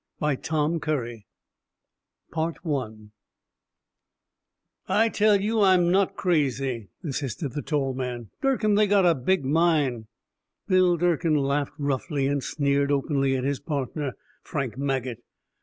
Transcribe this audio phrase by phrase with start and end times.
[0.19, 1.23] ]"I tell you
[5.61, 8.31] I'm not crazy," insisted the tall man.
[8.41, 10.07] "Durkin, they got a big mine."
[10.67, 15.23] Bill Durkin laughed roughly, and sneered openly at his partner, Frank Maget.